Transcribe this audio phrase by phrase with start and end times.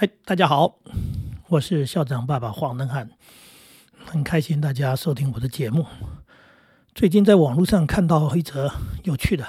[0.00, 0.78] 嗨，大家好，
[1.50, 3.10] 我是校长爸爸黄能汉，
[4.06, 5.84] 很开心大家收听我的节目。
[6.94, 8.72] 最近在网络上看到一则
[9.04, 9.44] 有趣的，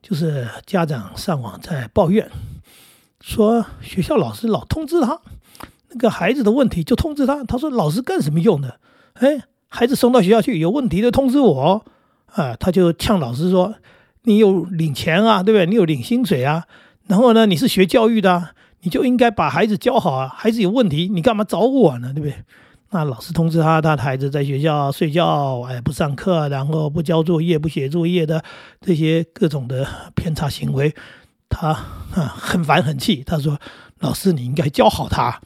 [0.00, 2.30] 就是家长上网在抱怨，
[3.20, 5.20] 说学校老师老通知他
[5.88, 8.78] 那个孩子的问题就通知他，他说老师干什么用的？
[9.14, 11.84] 哎，孩子送到学校去有问题的通知我
[12.26, 13.74] 啊，他就呛老师说
[14.22, 15.66] ：“你有领钱啊，对不对？
[15.66, 16.68] 你有领薪水啊，
[17.08, 18.50] 然后呢，你是学教育的。”
[18.82, 20.32] 你就应该把孩子教好啊！
[20.34, 22.12] 孩子有问题，你干嘛找我呢？
[22.14, 22.34] 对不对？
[22.92, 28.42] 那老师通知他，他的孩子在学校睡觉，哎，不上课，然后不交作业、不写作业的
[28.80, 30.92] 这些各种的偏差行为，
[31.48, 33.22] 他啊很烦很气。
[33.22, 33.56] 他说
[34.00, 35.40] ：“老师，你应该教好他，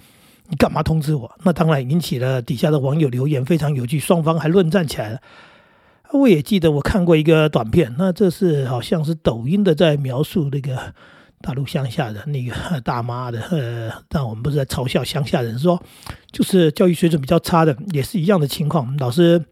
[0.48, 5.19] 你干嘛通知我？”那当然引起了底下的网友留言，非常有趣，双方还论战起来了。
[6.12, 10.94] 我也记得我看过一个短片，那这是好像是抖音的，在描述那个。
[11.44, 15.78] 大陆乡下的那个 大妈的，呃，但我们不是在嘲笑乡下人，说
[16.32, 18.96] 就是教育水准比较差的，也是一样的情况。
[18.96, 19.44] 老师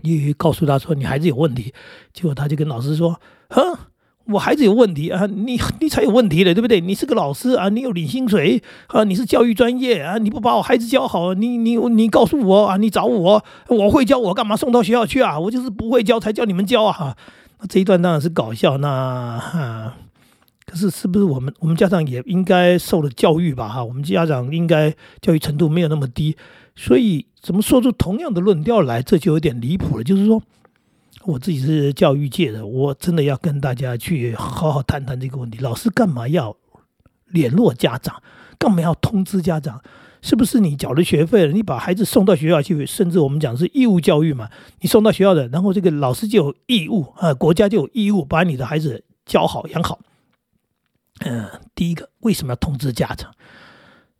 [0.00, 1.74] 你告诉他说你孩子有问题，
[2.14, 3.76] 结果他就跟老师说：“哼，
[4.24, 6.80] 我孩子有问题啊，你你才有问题的，对不对？
[6.80, 15.38] 你是个老师啊，你有领薪水啊，你是教育专业啊，你不把我孩子教好，你你你告诉我啊，你找我，我会教，我干嘛送到学校去啊？
[15.38, 17.16] 我就是不会教才叫你们教啊！
[17.60, 19.94] 那这一段当然是搞笑，那哈。”
[20.72, 23.68] 可是，是不是我们我们家长也应该受了教育吧？
[23.68, 26.34] 哈，我们家长应该教育程度没有那么低，
[26.74, 30.02] 所以怎么说出同样的论调来，这就有点离谱了。
[30.02, 30.42] 就是说，
[31.26, 35.58] 我自己是教育界的，我真的要跟大家去好好谈谈这个问题。
[35.58, 36.56] 老师干嘛要
[37.26, 38.22] 联络家长？
[38.58, 39.82] 干嘛要通知家长？
[40.22, 41.52] 是不是你缴了学费了？
[41.52, 44.48] 你把孩子送到学校去，甚至我们讲是义务教育嘛？
[44.80, 49.98] 你送到学校的，然后这个老师就有义务啊，国家就有义务把你的孩子教好养好。
[51.24, 53.32] 嗯，第一个为什么要通知家长？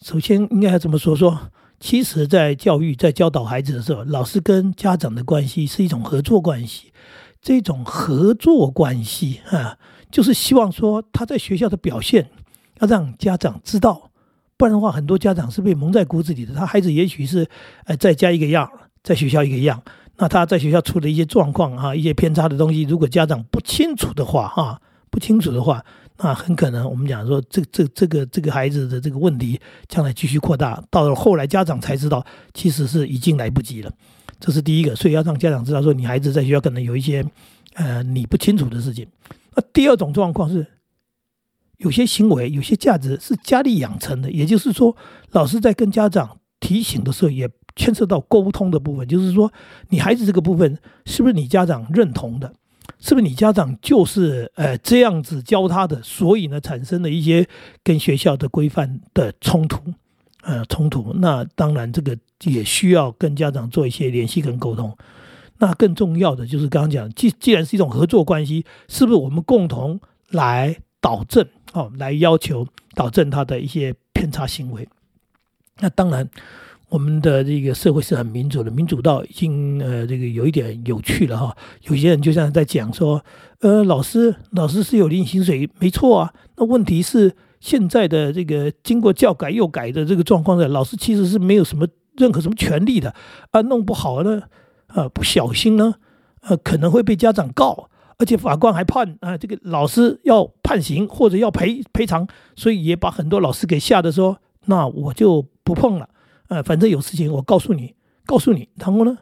[0.01, 6.93] 首先应该要这么说：说，其实，在教育、在教导孩子的时候，老师跟家长的关系是一种合作关系。
[7.41, 9.77] 这种合作关系啊，
[10.11, 12.31] 就是希望说他在学校的表现
[12.79, 14.11] 要让家长知道，
[14.57, 16.55] 不然的话，很多家长是被蒙在鼓子里的。
[16.55, 17.49] 他孩子也许是
[17.85, 18.71] 呃在家一个样，
[19.03, 19.83] 在学校一个样。
[20.19, 24.81] 那他在学校出的一些状况啊，一些偏差的东西，如果家长不清楚的话，哈，
[25.11, 25.85] 不清楚的话。
[26.23, 32.25] 那很可能，我们讲说，这这这个这个孩子的这个问题，将来继续扩大，到了后来家长才知道，
[32.55, 33.91] 其实是已经来不及了。
[34.39, 37.25] 这是第一个，所以要让家长知道，说你孩子在学校可能有一些，
[37.75, 39.07] 呃，你不清楚的事情。
[39.55, 40.65] 那第二种状况是，
[41.79, 44.97] 有些行为、有些价值是家里养成的，也就是说，
[45.33, 49.53] 老师在跟家长提醒的时候，也牵涉到沟通的部分，就是说，
[49.89, 52.53] 你孩子这个部分是不是你家长认同的？
[52.99, 57.47] 是不是你家长就是呃这样子教他的，所以呢产生了一些
[57.83, 59.81] 跟学校的规范的冲突，
[60.43, 61.13] 呃冲突。
[61.15, 64.97] 那当然这个也需要跟家长做一些联系跟沟通。
[65.59, 70.01] 那更重要的就是刚刚讲，既既然是一种合作关系，是不是我们共同
[70.31, 74.89] 来导正哦，来要求导正他的一些偏差行为？
[75.79, 76.29] 那当然。
[76.93, 81.57] 我们的这个社会是很民主的，民主到已经呃这个有一点有趣了哈。
[81.85, 83.25] 有些人就像在讲说，
[83.61, 86.35] 呃，老师老师是有领薪水，没错啊。
[86.59, 91.89] 那问题是现在的这个经过教改又改的这个状况呢，老师其实是没有什么
[92.19, 93.15] 任何什么权利的
[93.53, 93.63] 啊。
[93.63, 94.43] 弄不好呢，
[94.89, 95.95] 啊不小心呢，
[96.43, 97.89] 呃可能会被家长告，
[98.19, 104.37] 而且法官还判啊这个老师要判刑或者要赔赔偿，所以也把很多老师给吓得说，
[104.67, 106.11] 那我就不碰了。
[106.53, 107.95] 呃，反正有事情我告诉你，
[108.27, 109.17] 告诉你，然后呢，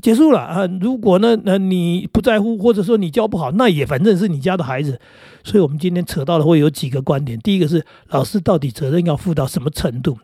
[0.00, 0.64] 结束了啊。
[0.80, 5.00] 如果呢，那你不在乎，或者说你教不好，那也反正是你家的孩子。
[5.42, 7.36] 所以，我们今天扯到了会有几个观点。
[7.40, 10.16] 第一个是老师到底责任要负到什么程度？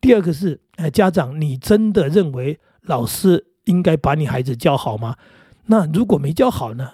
[0.00, 5.16] 第二个是，呃，家长，你真的认为老师应该把你孩子教好吗？
[5.66, 6.88] 那如果没教好呢？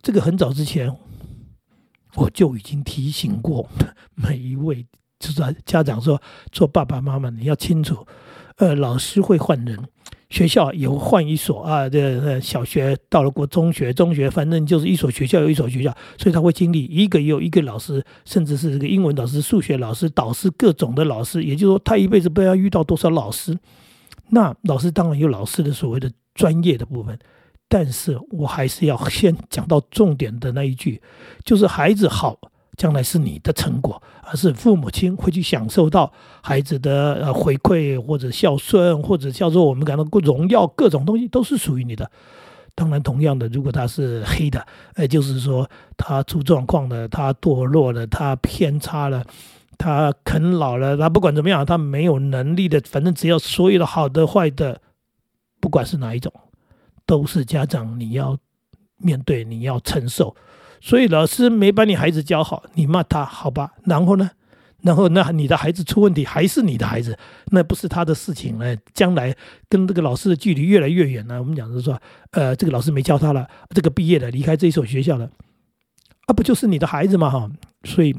[0.00, 0.94] 这个很早之前
[2.16, 3.68] 我就已经提醒过
[4.14, 4.86] 每一位，
[5.18, 6.20] 就是家长说，
[6.52, 8.06] 做爸爸妈妈你要清楚。
[8.56, 9.78] 呃，老师会换人，
[10.30, 11.88] 学校也会换一所啊。
[11.88, 21.42] 这小学到了过中学，中学反正就是一所学校有一所学校，所以他会经历一个又一个老师，甚至是这个英文老师、数学老师、导师各种的老师。
[21.42, 23.58] 也就是说，他一辈子不知道遇到多少老师。
[24.30, 27.18] 那老师当然有老师的所谓的专业的部分，
[27.68, 31.02] 但是我还是要先讲到重点的那一句，
[31.44, 32.38] 就是孩子好。
[32.76, 36.12] 将来是你的成果，而是父母亲会去享受到
[36.42, 42.10] 孩子的呃回馈或者孝顺，或者叫做我们感到荣耀，各种东西都是属于你的。
[42.76, 49.24] 当然，同样的，如果他是黑的，呃，就是说他出状况了，他堕落了，他偏差了，
[49.78, 54.80] 他啃老了，他不管怎么样，他没有能力的，反正只要所有的好的坏的，
[55.60, 56.32] 不管是哪一种，
[57.06, 58.36] 都是家长你要
[58.96, 60.34] 面对，你要承受。
[60.84, 63.72] 所以老师没把你孩子教好，你骂他好吧？
[63.84, 64.30] 然后呢？
[64.82, 68.76] 然后那你的孩子出问题还是你的孩子，那不是他的事情呢。
[68.92, 69.34] 将来
[69.70, 71.38] 跟这个老师的距离越来越远了。
[71.38, 71.98] 我们讲是说，
[72.32, 75.30] 呃，这个老师没教他了，这个毕业了，离开这一所学校了，
[76.26, 77.30] 啊，不就是你的孩子吗？
[77.30, 77.50] 哈，
[77.84, 78.14] 所以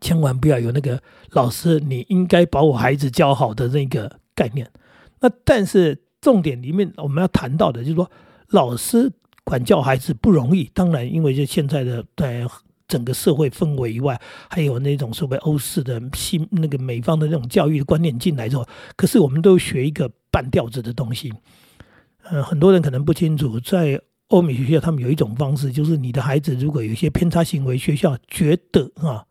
[0.00, 4.70] 千万不要有那个老师你应该把我孩子教好的那个概念。
[5.18, 8.08] 那但是重点里面我们要谈到的就是说，
[8.50, 9.10] 老师
[9.44, 10.70] 管教孩子不容易。
[10.74, 12.44] 当然，因为就现在的在。
[12.86, 14.20] 整个社会氛围以外，
[14.50, 21.32] 还有那种所谓欧式的新那个美方的那种教育的观念进来之后，可是我们都学一个半吊子的东西。
[22.24, 23.98] 呃，很多人可能不清楚，在
[24.28, 29.24] 欧美学校，他们有一种方式，就是你的孩子如果有一些偏差行为，学校觉得啊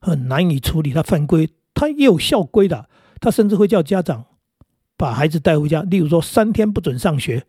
[0.00, 2.90] 很难以处理，他犯规，他也有校规的，
[3.20, 4.24] 他甚至会叫家长
[4.96, 7.46] 把孩子带回家，例如说三天不准上学。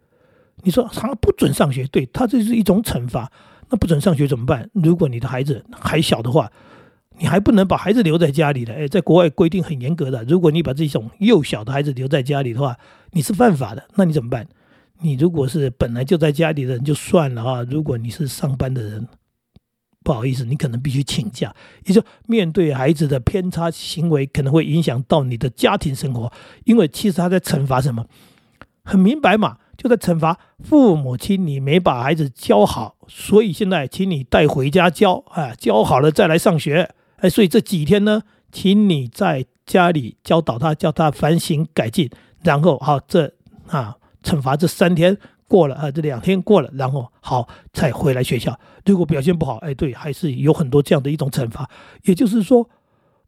[0.63, 3.31] 你说他不准上学，对他这是一种惩罚。
[3.69, 4.69] 那不准上学怎么办？
[4.73, 6.51] 如果你的孩子还小的话，
[7.19, 8.73] 你还不能把孩子留在家里的。
[8.73, 12.75] 哎，在国外规定很严格的，如果你把这种幼小的孩子留在家里的话，
[13.11, 13.87] 你是犯法的。
[13.95, 14.47] 那你怎么办？
[15.01, 19.07] 你如果是本来就在家里的人就算了啊，如果你是上班的人，
[20.03, 21.55] 不好意思，你可能必须请假。
[21.85, 26.31] 也就面对孩子的偏差行为，可能会影响到你的家庭生活，
[26.63, 28.05] 因为其实他在惩罚什么？
[28.83, 29.57] 很明白嘛。
[29.79, 36.93] 就在惩罚父母亲，你没把孩子教好，所以现在请你带回家教啊，教好了再来上学。
[37.19, 42.09] 哎，所以这几天呢，请你在家里教导他，教他反省改进，
[42.43, 43.31] 然后好这
[43.67, 45.17] 啊惩罚这三天
[45.47, 48.59] 过了啊，这两天过了，然后好再回来学校。
[48.85, 51.69] 如果表现不好，哎，对，还是有很多这样的一种惩罚。
[52.03, 52.69] 也就是说，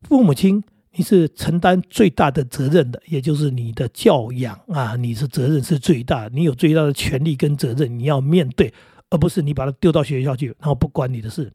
[0.02, 0.62] 父母亲。
[0.94, 8.74] 你是承担最大的责任的，也就是你的教养啊，你是责任是最大，你有最大的权利跟责任，你要面对，
[9.10, 11.52] 而不是你把他丢到学校去，然后不关你的事。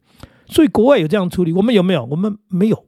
[0.47, 2.03] 所以国外有这样处理，我们有没有？
[2.05, 2.85] 我们没有，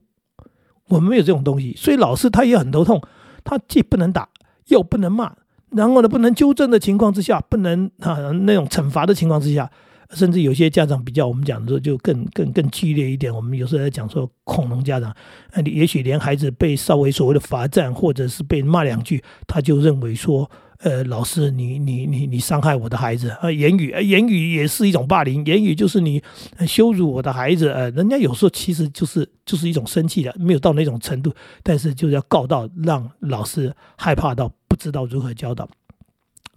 [0.87, 1.75] 我们没有这种东西。
[1.77, 2.99] 所以老师他也很头痛，
[3.43, 4.27] 他既不能打，
[4.69, 5.35] 又不能骂，
[5.69, 9.69] 然后呢，不能纠正的情况之下，不能啊那种惩罚的情况之下。
[10.15, 13.33] 甚至有些家长比较我们讲的就更更更激烈一点。
[13.33, 15.15] 我们有时候在讲说恐龙家长，
[15.53, 26.21] 那你也许连孩子被稍微所谓的罚站，或者是被骂两句，他就认为说，呃，老师你你你你伤害我的孩子啊，言语言语也是一种霸凌，言语就是你
[26.65, 27.69] 羞辱我的孩子。
[27.69, 35.69] 呃，人家有时候其实就是就是一种生气的，没有到那种程度，但是就是要告到让老师害怕到不知道如何教导。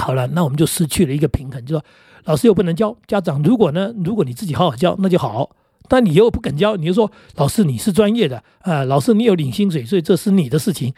[0.02, 1.84] 好了，那我们就失去了一个平衡，就说。
[2.24, 3.92] 老师又不能教家长，如果呢？
[4.04, 5.56] 如果你自己好好教，那就好。
[5.88, 10.94] 但你又不肯教，你就说老师你是专业的啊，老师你有领薪水，所以这是你的事情，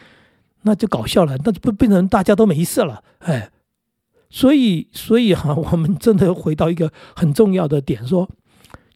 [0.61, 3.49] 那就搞笑了，那就不变成大家都没事了，哎。
[4.29, 8.29] 所以，所以哈， 我们真的回到一个很重要的点，说，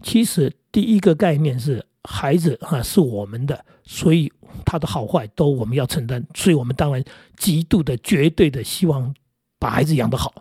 [0.04, 4.32] 其实第一个概念是孩子啊是我们的，所以
[4.66, 7.04] 他的好坏都我们要承担，所以我们当然
[7.38, 9.12] 极度的、绝对的希望
[9.60, 10.34] 把孩子养得好。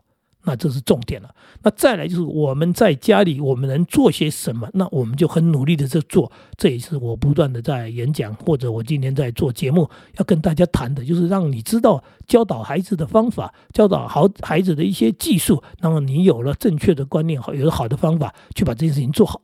[0.45, 1.29] 那这是重点了。
[1.63, 4.67] 那再来就是我们在家里，我们能做些什么？
[4.73, 6.31] 那我们就很努力的在做。
[6.57, 15.63] 这也是我不断的在演讲，或者我今天在做节目，要跟大家谈的，就是让你知道教导孩子的方法，教导好孩子的一些技术。
[15.81, 19.43] 那么你有了正确的观念，好有了好的方法，去把这件事情做好。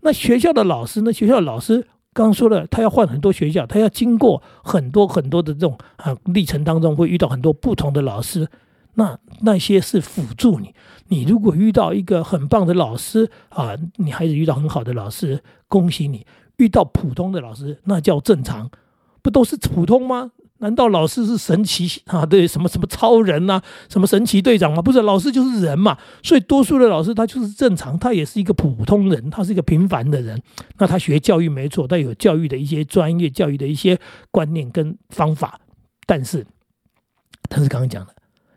[0.00, 1.12] 那学校的老师呢？
[1.12, 8.46] 学校老师刚刚说了，他要换很多学校，他要经过很多很多的这种啊历程当中，会遇到很多不同的老师。
[8.94, 10.74] 那那些是辅助你。
[11.08, 16.24] 你如果遇到一个很棒的老师啊，你孩子遇到很好的老师，恭喜你；
[16.56, 18.70] 遇到普通的老师，那叫正常，
[19.20, 20.32] 不都是普通吗？
[20.58, 22.24] 难道老师是神奇啊？
[22.24, 24.80] 对，什么什么超人呐，什么神奇队长吗？
[24.80, 25.98] 不是，老师就是人嘛。
[26.22, 30.40] 所以多数的老师他就是正常，他也是一个普通人，他是一个平凡的人。
[30.78, 33.98] 那他学教育没错，他有教育的一些专业教育的一些
[34.30, 35.60] 观念跟方法，
[36.06, 36.46] 但是，
[37.48, 38.14] 但是刚刚讲的。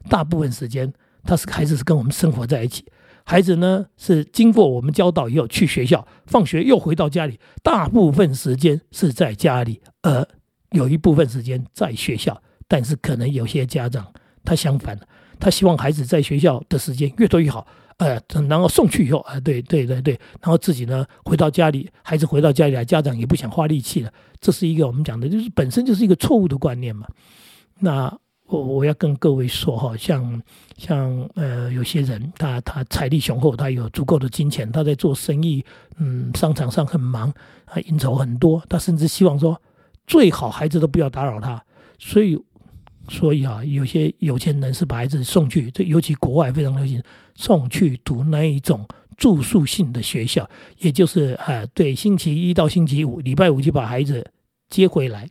[0.09, 0.93] 大部分时间，
[1.24, 2.85] 他是孩子是跟我们生活在一起。
[3.27, 7.39] 孩子呢是经过我们教导以后去学校，放学又回到家里。
[7.63, 10.27] 大部分时间是在家里，而
[10.71, 12.39] 有一部分时间在学校。
[12.67, 14.05] 但是可能有些家长
[14.43, 15.00] 他相反，
[15.39, 17.65] 他希望孩子在学校的时间越多越好。
[17.97, 24.13] 呃，然后送去以后，啊，对对对对，然后自己呢回到家里，孩子回到家里来，家长也不想花力气了。
[24.39, 27.07] 这是一个我们讲的，就是本身就是一个错误的观念嘛。
[27.79, 28.15] 那。
[28.47, 30.41] 我我要跟各位说哈，像
[30.77, 35.65] 像呃有些人，他他财力雄厚，他有足够的金钱，他在做生意，
[35.97, 37.33] 嗯，商场上很忙，
[37.65, 39.59] 他应酬很多，他甚至希望说，
[40.05, 41.63] 最好孩子都不要打扰他。
[41.97, 42.37] 所以，
[43.09, 47.01] 所以啊，有些有钱人是把孩子送去，这尤其国外非常流行
[47.33, 48.87] 送去读那一种
[49.17, 50.47] 住宿性的学校，
[50.77, 54.23] 也就是啊，对，星期一到星期五，礼拜五就把孩子
[54.69, 55.27] 接回来。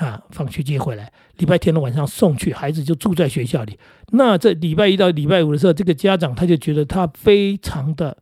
[0.00, 3.78] 啊，放学接回来，礼拜天的晚上送去，孩子就住在学校里。
[4.12, 8.16] 那这礼拜一到礼拜五的时候，这个家长他就觉得他非常的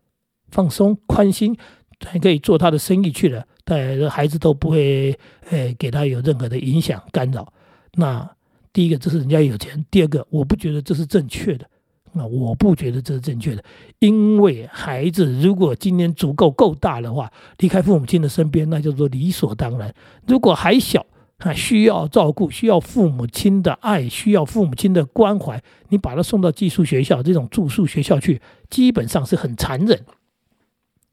[0.50, 1.56] 放松、宽心，
[2.04, 5.16] 还可以做他的生意去了，但孩子都不会
[5.50, 7.52] 诶给他有任何的影响干扰。
[7.94, 8.28] 那
[8.72, 11.64] 第一个，这是人家有钱；第二个，我不觉得这是正确的。
[12.12, 13.62] 那我不觉得这是正确的，
[14.00, 19.94] 因为孩子如果今年足够够大的话，离开父母亲的身边，那叫做理所当然。
[20.26, 21.04] 如果还小，
[21.38, 25.62] 啊，需要照顾，需要父母亲的爱，需要父母亲的关怀。
[25.88, 30.04] 你把他送到寄宿学校这种住宿学校去，基本上是很残忍。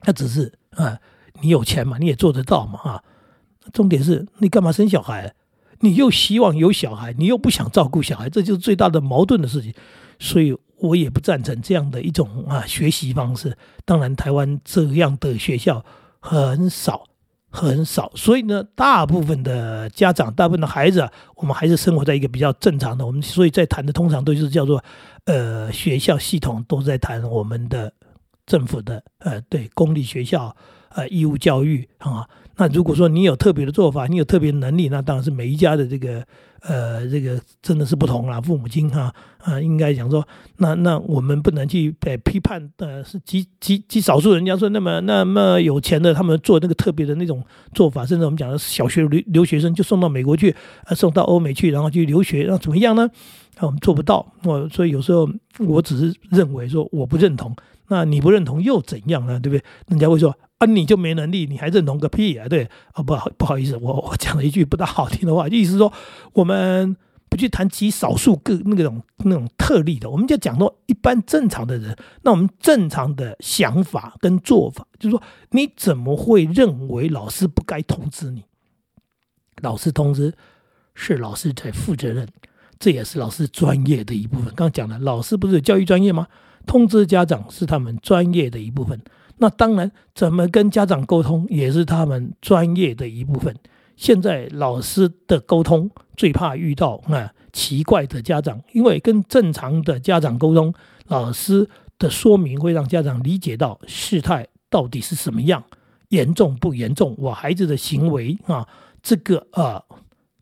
[0.06, 1.00] 那只是啊，
[1.42, 3.04] 你有钱嘛，你也做得到嘛啊。
[3.72, 5.36] 重点是你干嘛生小孩？
[5.82, 9.74] 你又希望有小孩，你又不想照顾小孩，这就是最大的矛盾的事情。
[10.18, 13.56] 所以我也不赞成这样的一种啊学习方式。
[13.86, 15.86] 当然，台湾这样的学校
[16.20, 17.04] 很少。
[17.56, 23.06] 很少，所以呢，大部分的家长，大部分的孩子，我们还是生活在一个比较正常的。
[23.06, 24.84] 我们所以在谈的通常都是叫做，
[25.24, 27.94] 呃，学校系统都在谈我们的
[28.46, 30.56] 政府的，呃，对公立学校，
[30.90, 32.28] 呃，义务教育啊。
[32.58, 36.24] 那如果说你有特别的做法，你有特别能力，那当然是每一家的这个。
[36.68, 47.44] 呃，这个真的是不同啦，父母亲哈啊，应该讲说，那那我们不能去呃批判的是极极极少数人家说那么那么有钱的，他们做那个特别的那种
[47.76, 53.08] 做法，甚至我们讲的小学留留学生就送到美国去，呃，送到欧美去，然后去留学，那怎么样呢？
[53.60, 57.56] 那我们做不到，我所以有时候我只是认为说我不认同，
[57.90, 59.40] 那你不认同又怎样呢？
[59.40, 59.64] 对不对？
[59.90, 60.36] 人家会说。
[60.66, 62.48] 啊，你就没能力，你还认同个屁啊？
[62.48, 65.92] 对啊，不好不好意思，我我讲了一句不大好听的话，意思说
[66.34, 66.96] 我们
[67.30, 71.96] 不去谈极少数个那种那种特例的，我们就讲到一般正常的人。
[72.24, 78.44] 那我们正常的想法跟做法，就是说你怎么会认为老师不该通知你？
[79.62, 80.34] 老师通知
[80.94, 82.28] 是老师在负责任，
[82.80, 84.46] 这也是老师专业的一部分。
[84.48, 86.28] 刚刚讲了，老师不是教育专业吗？
[86.66, 89.00] 通知家长是他们专业的一部分。
[89.38, 93.56] 那当然，怎么跟家长沟通也是他们专业的一部分。
[93.96, 100.74] 现在老师的沟通最怕遇到啊奇怪的家长，因为跟正常的家长沟通，
[101.08, 105.64] 老师的说明会让家长理解到事态到底是什么样，
[106.10, 108.68] 严重不严重，我孩子的行为啊，
[109.02, 109.82] 这个啊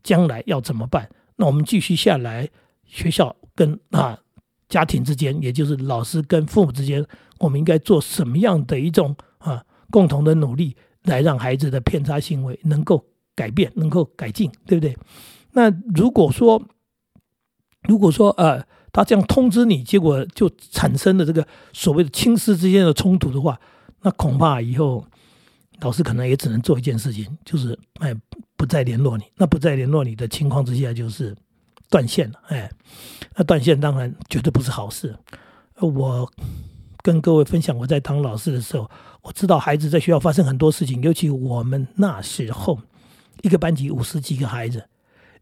[0.02, 1.08] 将来要怎么办？
[1.36, 2.48] 那我们继续下来，
[2.84, 4.18] 学校跟啊
[4.68, 7.04] 家庭之间，也就是老师跟父母之间。
[7.38, 14.96] 我们应该做什么样的一种啊共同的努力，来让孩子的偏差行为能够改变，能够改进，对不对？
[15.52, 16.62] 那如果说，
[17.88, 23.60] 如果说呃，他这样通知你，结果就产生了这个所谓的亲师之间的冲突的话，
[24.02, 25.04] 那恐怕以后
[25.80, 28.14] 老师可能也只能做一件事情，就是哎
[28.56, 29.24] 不再联络你。
[29.36, 31.36] 那不再联络你的情况之下，就是
[31.90, 32.40] 断线了。
[32.48, 32.70] 哎，
[33.36, 35.16] 那断线当然绝对不是好事。
[35.80, 36.30] 我。
[37.04, 42.80] 跟各位分享，我在当老师的时候，我知道孩子在学校发生很多事情，尤其我们那时候
[43.42, 44.88] 一个班级五十几个孩子，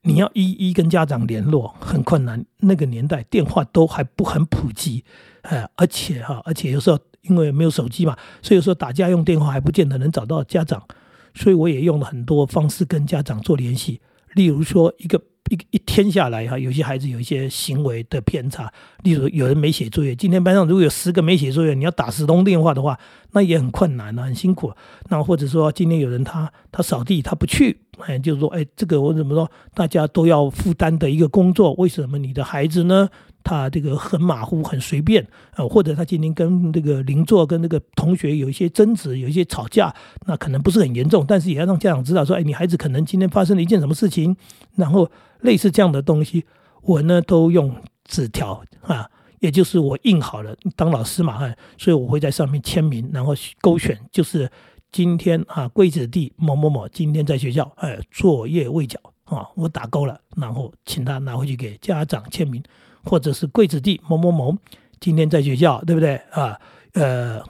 [0.03, 2.45] 你要一一跟家长联络很困难。
[2.59, 5.05] 那个年代电话都还不很普及，
[5.43, 10.85] 哎，而且哈，而且有时候因为没有手机嘛，所以有时候打家用电话还不见得能找到家长，
[11.33, 14.01] 所以我也用了很多方式跟家长做联系，
[14.35, 15.21] 例如说一个。
[15.51, 18.73] 一一天下来哈，有些孩子有一些行为的偏差，
[19.03, 20.15] 例如有人没写作业。
[20.15, 22.99] 今天班上如果有十个没写作业，你要打十通电话的话，
[23.33, 24.73] 那也很困难啊，很辛苦。
[25.11, 33.11] 那或者说今天有人他他扫地他不去，哎，就是说哎，这个我怎么说，大家都要负担的一个工作，为什么你的孩子呢？
[33.45, 39.95] 他这个很马虎，很随便啊，或者他今天跟这个邻座、跟那个同学有一些争执，有一些吵架，
[40.27, 44.37] 那可能不是很严重，但是也要让家长知道说，哎，你孩子可能今天发生了一件什么事情，
[44.77, 46.45] 然后类似这样的东西，
[46.83, 49.09] 我呢都用纸条啊，
[49.41, 54.51] 也就是我印好了，当老师嘛，哈，所以我会在上面签名，然后勾选，就是
[54.91, 62.63] 今天啊，贵子弟某某某今天在学校，哎，作业未缴啊，我打勾了，然后请他拿回去给家长签名。
[63.05, 64.57] 或者是贵子弟某某某
[65.01, 66.59] 今天在学校，对不对啊？
[66.95, 67.43] 呃，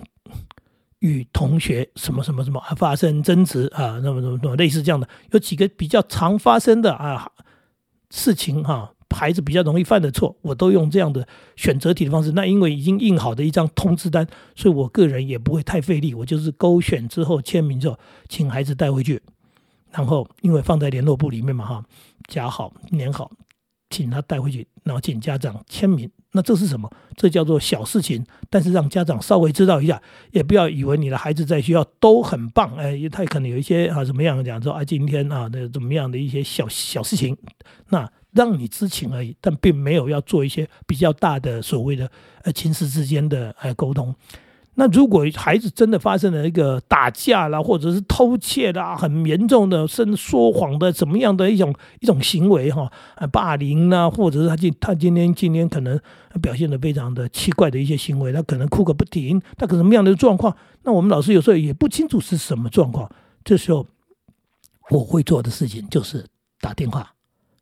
[1.01, 4.01] 与同学什么什么什么发生争执啊？
[4.03, 7.31] 那么那么类似这样的，有几个比较常发生的啊
[8.11, 12.33] 事情哈，孩子比较容易犯的错，我都用这样的选择题的方式。
[12.33, 19.21] 那因为已经印好的一张通知单，所以我个人也不会太费力，我就是勾选之后签名之后，请孩子带回去。
[19.91, 21.85] 然后因为放在联络簿里面嘛哈，
[22.29, 23.31] 夹好粘好，
[23.93, 26.11] 请他带回去，然后请家长签名。
[26.33, 26.91] 那这是什么？
[27.15, 37.37] 这叫做小事情，但是让家长稍微知道一下，也不要以为你的孩子在学校都很棒，哎，他可能有一些啊怎么样讲说啊今天啊那怎么样的一些小小事情，
[37.91, 42.11] 那让你知情而已，但并没有要做一些比较大的所谓的
[42.45, 44.15] 呃亲子之间的呃沟通。
[44.75, 56.01] 那如果孩子真的发生了一个打架啦，或者是偷窃啦，很严重的，甚至说谎的，怎么样的一种一种行为哈，啊，霸凌呐，或者是他今他今天今天可能
[56.41, 60.57] 表现的非常的奇怪的一些行为，他可能哭个不停，他可能什么样的状况？
[60.85, 63.11] 那我们老师有时候也不清楚是什么状况。
[63.45, 63.87] 这时候
[64.89, 66.25] 我会做的事情就是
[66.61, 67.13] 打电话，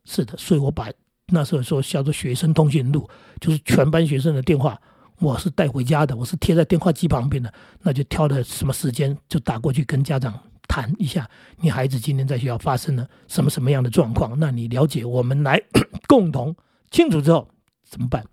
[0.05, 0.87] 是的，所以我把
[1.33, 3.09] 那时候说叫做学生通讯录，
[3.41, 4.79] 就是全班学生的电话。
[5.21, 10.33] 我是带回家的，我是贴在电话机旁边的，那就挑的什么时间就打过去跟家长
[10.67, 14.37] 谈一下，你孩子今天在学校发生了什么什么样的状况？
[14.39, 15.61] 那你了解，我们来
[16.09, 16.55] 共同
[16.89, 17.47] 清楚之后
[17.83, 18.25] 怎么办？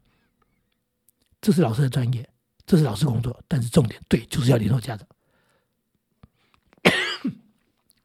[1.42, 2.26] 这是老师的专业，
[2.64, 5.06] 这是老师工作，但是重点对就是要联络家长。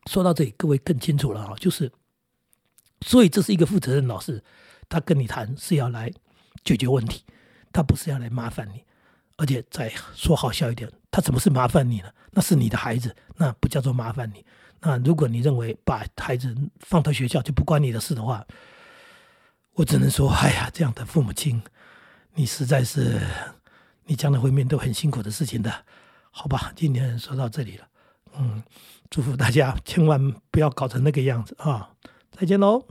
[0.07, 1.89] 说到这里，各位更清楚了啊，就是
[2.99, 4.43] 所以这是一个负责任老师，
[4.89, 6.11] 他跟你谈是要来
[6.65, 7.23] 解决问题。
[7.73, 8.83] 他不是要来麻烦你，
[9.35, 12.09] 而且再说好笑一点，他怎么是麻烦你呢？
[12.31, 14.45] 那是你的孩子，那不叫做麻烦你。
[14.79, 18.45] 那如果你认为把孩子放到学校就不关你的事的话，
[19.73, 21.61] 我只能说，哎呀，这样的父母亲，
[22.35, 23.19] 你实在是，
[24.05, 25.73] 你将来会面对很辛苦的事情的，
[26.31, 26.71] 好吧？
[26.75, 27.87] 今天说到这里了，
[28.37, 28.61] 嗯，
[29.09, 31.89] 祝福大家千万不要搞成那个样子啊！
[32.31, 32.85] 再见喽。